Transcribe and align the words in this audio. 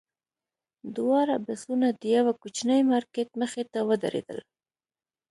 دواړه 0.95 1.35
بسونه 1.47 1.87
د 2.01 2.01
یوه 2.17 2.33
کوچني 2.41 2.79
مارکېټ 2.91 3.29
مخې 3.41 3.63
ته 3.71 3.79
ودرېدل. 3.89 4.39